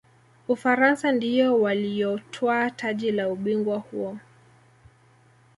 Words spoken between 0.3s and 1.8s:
ufaransa ndiyo